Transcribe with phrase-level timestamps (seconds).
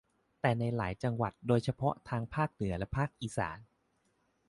[0.41, 3.57] แต่ในหลายจังหวัดโดยเฉพาะทางภาคเหนือและภาคอีสาน